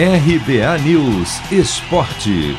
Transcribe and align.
RBA 0.00 0.78
News 0.84 1.40
Esporte. 1.50 2.56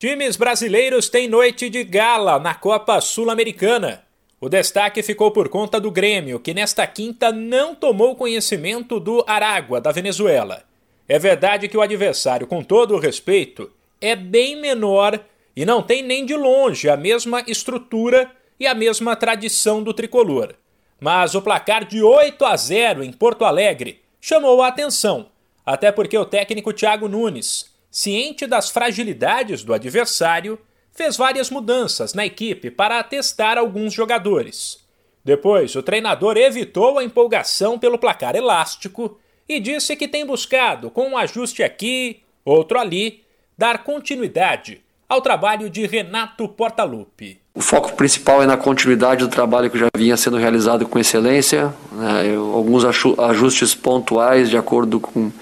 Times 0.00 0.36
brasileiros 0.36 1.08
têm 1.08 1.28
noite 1.28 1.70
de 1.70 1.84
gala 1.84 2.40
na 2.40 2.56
Copa 2.56 3.00
Sul-Americana. 3.00 4.02
O 4.40 4.48
destaque 4.48 5.00
ficou 5.00 5.30
por 5.30 5.48
conta 5.48 5.78
do 5.78 5.92
Grêmio, 5.92 6.40
que 6.40 6.52
nesta 6.52 6.84
quinta 6.88 7.30
não 7.30 7.72
tomou 7.72 8.16
conhecimento 8.16 8.98
do 8.98 9.22
Aragua, 9.28 9.80
da 9.80 9.92
Venezuela. 9.92 10.64
É 11.08 11.20
verdade 11.20 11.68
que 11.68 11.76
o 11.76 11.80
adversário, 11.80 12.44
com 12.44 12.60
todo 12.60 12.96
o 12.96 12.98
respeito, 12.98 13.70
é 14.00 14.16
bem 14.16 14.60
menor 14.60 15.20
e 15.54 15.64
não 15.64 15.80
tem 15.80 16.02
nem 16.02 16.26
de 16.26 16.34
longe 16.34 16.90
a 16.90 16.96
mesma 16.96 17.44
estrutura 17.46 18.28
e 18.58 18.66
a 18.66 18.74
mesma 18.74 19.14
tradição 19.14 19.84
do 19.84 19.94
tricolor. 19.94 20.52
Mas 21.00 21.36
o 21.36 21.42
placar 21.42 21.84
de 21.84 22.02
8 22.02 22.44
a 22.44 22.56
0 22.56 23.04
em 23.04 23.12
Porto 23.12 23.44
Alegre 23.44 24.07
chamou 24.20 24.62
a 24.62 24.68
atenção, 24.68 25.30
até 25.64 25.92
porque 25.92 26.16
o 26.16 26.24
técnico 26.24 26.72
Thiago 26.72 27.08
Nunes, 27.08 27.74
ciente 27.90 28.46
das 28.46 28.70
fragilidades 28.70 29.62
do 29.62 29.74
adversário, 29.74 30.58
fez 30.92 31.16
várias 31.16 31.50
mudanças 31.50 32.14
na 32.14 32.26
equipe 32.26 32.70
para 32.70 33.02
testar 33.02 33.56
alguns 33.56 33.92
jogadores. 33.92 34.84
Depois, 35.24 35.76
o 35.76 35.82
treinador 35.82 36.36
evitou 36.36 36.98
a 36.98 37.04
empolgação 37.04 37.78
pelo 37.78 37.98
placar 37.98 38.34
elástico 38.34 39.18
e 39.48 39.60
disse 39.60 39.94
que 39.94 40.08
tem 40.08 40.26
buscado, 40.26 40.90
com 40.90 41.10
um 41.10 41.16
ajuste 41.16 41.62
aqui, 41.62 42.22
outro 42.44 42.78
ali, 42.78 43.24
dar 43.56 43.84
continuidade 43.84 44.82
ao 45.08 45.20
trabalho 45.20 45.70
de 45.70 45.86
Renato 45.86 46.48
Portaluppi. 46.48 47.40
O 47.58 47.60
foco 47.60 47.92
principal 47.94 48.40
é 48.40 48.46
na 48.46 48.56
continuidade 48.56 49.24
do 49.24 49.28
trabalho 49.28 49.68
que 49.68 49.76
já 49.76 49.88
vinha 49.96 50.16
sendo 50.16 50.36
realizado 50.36 50.86
com 50.86 50.96
excelência, 50.96 51.74
né, 51.90 52.36
alguns 52.54 52.84
ajustes 52.84 53.74
pontuais 53.74 54.48
de 54.48 54.56
acordo 54.56 55.00
com, 55.00 55.32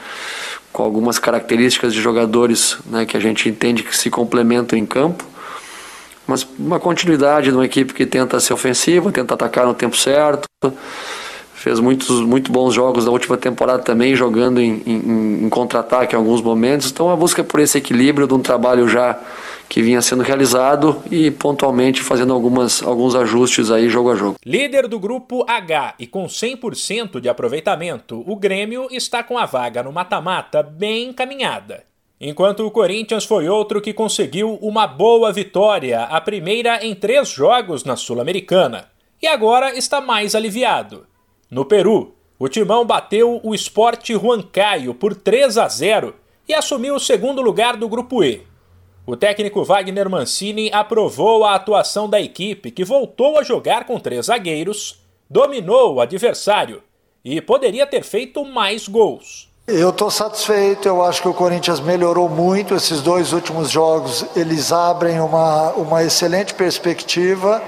com 0.73 0.83
algumas 0.83 1.19
características 1.19 1.93
de 1.93 2.01
jogadores 2.01 2.79
né, 2.87 3.05
que 3.05 3.19
a 3.19 3.21
gente 3.21 3.51
entende 3.51 3.83
que 3.83 3.95
se 3.95 4.09
complementam 4.09 4.79
em 4.79 4.87
campo 4.87 5.27
mas 6.27 6.49
uma 6.59 6.81
continuidade 6.81 7.51
de 7.51 7.55
uma 7.55 7.67
equipe 7.67 7.93
que 7.93 8.07
tenta 8.07 8.41
ser 8.41 8.55
ofensiva, 8.55 9.13
tenta 9.13 9.35
atacar 9.35 9.67
no 9.67 9.75
tempo 9.75 9.95
certo. 9.95 10.49
Fez 11.67 11.81
muitos 11.81 12.21
muito 12.21 12.53
bons 12.53 12.73
jogos 12.73 13.07
da 13.07 13.11
última 13.11 13.37
temporada 13.37 13.83
também, 13.83 14.15
jogando 14.15 14.61
em, 14.61 14.81
em, 14.87 15.47
em 15.47 15.49
contra-ataque 15.49 16.15
em 16.15 16.17
alguns 16.17 16.41
momentos. 16.41 16.93
Então 16.93 17.11
a 17.11 17.17
busca 17.17 17.43
por 17.43 17.59
esse 17.59 17.77
equilíbrio 17.77 18.29
de 18.29 18.35
um 18.35 18.39
trabalho 18.39 18.89
já 18.89 19.19
que 19.69 19.83
vinha 19.83 20.01
sendo 20.01 20.23
realizado 20.23 21.03
e 21.11 21.29
pontualmente 21.29 22.01
fazendo 22.01 22.33
algumas, 22.33 22.85
alguns 22.85 23.17
ajustes 23.17 23.69
aí 23.69 23.89
jogo 23.89 24.13
a 24.13 24.15
jogo. 24.15 24.37
Líder 24.47 24.87
do 24.87 25.01
grupo 25.01 25.45
H 25.45 25.95
e 25.99 26.07
com 26.07 26.27
100% 26.27 27.19
de 27.19 27.29
aproveitamento, 27.29 28.23
o 28.29 28.37
Grêmio 28.37 28.87
está 28.93 29.25
com 29.25 29.37
a 29.37 29.45
vaga 29.45 29.83
no 29.83 29.91
mata-mata 29.91 30.63
bem 30.63 31.09
encaminhada. 31.09 31.83
Enquanto 32.21 32.65
o 32.65 32.71
Corinthians 32.71 33.25
foi 33.25 33.49
outro 33.49 33.81
que 33.81 33.93
conseguiu 33.93 34.57
uma 34.63 34.87
boa 34.87 35.33
vitória, 35.33 36.05
a 36.05 36.21
primeira 36.21 36.87
em 36.87 36.95
três 36.95 37.29
jogos 37.29 37.83
na 37.83 37.97
Sul-Americana, 37.97 38.85
e 39.21 39.27
agora 39.27 39.77
está 39.77 40.01
mais 40.01 40.37
aliviado. 40.37 41.05
No 41.51 41.65
Peru, 41.65 42.13
o 42.39 42.49
Timão 42.49 42.85
bateu 42.85 43.41
o 43.43 43.55
Sport 43.55 44.11
Huancayo 44.11 44.93
por 44.93 45.15
3 45.15 45.57
a 45.59 45.69
0 45.69 46.15
e 46.49 46.53
assumiu 46.53 46.97
o 46.97 47.01
segundo 47.01 47.41
lugar 47.41 47.77
do 47.77 47.89
Grupo 47.89 48.25
E. 48.25 48.43
O 49.07 49.17
técnico 49.17 49.63
Wagner 49.63 50.11
Mancini 50.11 50.69
aprovou 50.73 51.45
a 51.45 51.55
atuação 51.55 52.09
da 52.09 52.21
equipe, 52.21 52.73
que 52.73 52.85
voltou 52.85 53.39
a 53.39 53.45
jogar 53.45 53.85
com 53.85 54.01
três 54.01 54.27
zagueiros, 54.27 54.99
dominou 55.31 55.95
o 55.95 56.01
adversário 56.01 56.83
e 57.25 57.41
poderia 57.41 57.87
ter 57.87 58.03
feito 58.03 58.45
mais 58.45 58.89
gols. 58.89 59.49
Eu 59.69 59.91
estou 59.91 60.11
satisfeito, 60.11 60.89
eu 60.89 61.03
acho 61.03 61.23
que 61.23 61.29
o 61.29 61.35
Corinthians 61.35 61.79
melhorou 61.79 62.29
muito. 62.29 62.75
Esses 62.75 63.01
dois 63.01 63.33
últimos 63.33 63.71
jogos 63.71 64.27
eles 64.35 64.73
abrem 64.73 65.21
uma, 65.21 65.73
uma 65.75 66.03
excelente 66.03 66.55
perspectiva. 66.55 67.63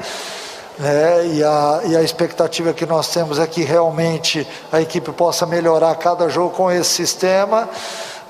Né? 0.78 1.26
E, 1.34 1.44
a, 1.44 1.80
e 1.86 1.96
a 1.96 2.02
expectativa 2.02 2.72
que 2.72 2.86
nós 2.86 3.08
temos 3.08 3.38
é 3.38 3.46
que 3.46 3.62
realmente 3.62 4.46
a 4.70 4.80
equipe 4.80 5.10
possa 5.12 5.44
melhorar 5.44 5.94
cada 5.96 6.28
jogo 6.28 6.54
com 6.54 6.70
esse 6.70 6.90
sistema. 6.90 7.68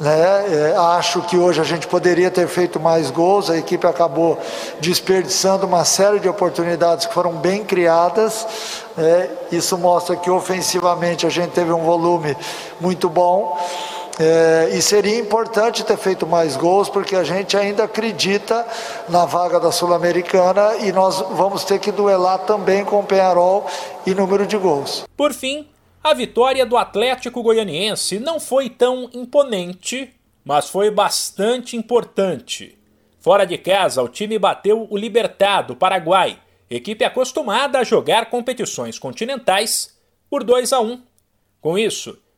Né? 0.00 0.70
É, 0.70 0.76
acho 0.76 1.20
que 1.22 1.36
hoje 1.36 1.60
a 1.60 1.64
gente 1.64 1.86
poderia 1.86 2.30
ter 2.30 2.46
feito 2.46 2.78
mais 2.78 3.10
gols, 3.10 3.50
a 3.50 3.58
equipe 3.58 3.84
acabou 3.86 4.38
desperdiçando 4.80 5.66
uma 5.66 5.84
série 5.84 6.20
de 6.20 6.28
oportunidades 6.28 7.04
que 7.04 7.12
foram 7.12 7.32
bem 7.32 7.64
criadas. 7.64 8.46
Né? 8.96 9.28
Isso 9.50 9.76
mostra 9.76 10.16
que 10.16 10.30
ofensivamente 10.30 11.26
a 11.26 11.30
gente 11.30 11.50
teve 11.50 11.72
um 11.72 11.82
volume 11.82 12.36
muito 12.80 13.08
bom. 13.08 13.58
É, 14.20 14.70
e 14.76 14.82
seria 14.82 15.16
importante 15.16 15.84
ter 15.84 15.96
feito 15.96 16.26
mais 16.26 16.56
gols, 16.56 16.88
porque 16.88 17.14
a 17.14 17.22
gente 17.22 17.56
ainda 17.56 17.84
acredita 17.84 18.66
na 19.08 19.24
vaga 19.24 19.60
da 19.60 19.70
Sul-Americana 19.70 20.76
e 20.78 20.90
nós 20.90 21.20
vamos 21.20 21.64
ter 21.64 21.78
que 21.78 21.92
duelar 21.92 22.40
também 22.40 22.84
com 22.84 22.98
o 22.98 23.04
Penharol 23.04 23.64
em 24.04 24.14
número 24.14 24.44
de 24.44 24.56
gols. 24.56 25.06
Por 25.16 25.32
fim, 25.32 25.68
a 26.02 26.12
vitória 26.14 26.66
do 26.66 26.76
Atlético 26.76 27.42
Goianiense 27.44 28.18
não 28.18 28.40
foi 28.40 28.68
tão 28.68 29.08
imponente, 29.12 30.12
mas 30.44 30.68
foi 30.68 30.90
bastante 30.90 31.76
importante. 31.76 32.76
Fora 33.20 33.44
de 33.44 33.56
casa, 33.56 34.02
o 34.02 34.08
time 34.08 34.36
bateu 34.36 34.86
o 34.90 34.96
Libertad 34.96 35.66
do 35.66 35.76
Paraguai, 35.76 36.38
equipe 36.68 37.04
acostumada 37.04 37.78
a 37.78 37.84
jogar 37.84 38.30
competições 38.30 38.98
continentais, 38.98 39.96
por 40.28 40.42
2 40.42 40.72
a 40.72 40.80
1. 40.80 41.00
Com 41.60 41.78
isso, 41.78 42.18